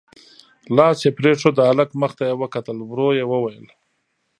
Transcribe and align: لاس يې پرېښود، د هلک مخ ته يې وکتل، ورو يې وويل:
لاس 0.75 0.97
يې 1.05 1.11
پرېښود، 1.17 1.53
د 1.57 1.61
هلک 1.69 1.89
مخ 2.01 2.11
ته 2.17 2.23
يې 2.29 2.35
وکتل، 2.41 2.77
ورو 2.83 3.09
يې 3.17 3.25
وويل: 3.31 3.65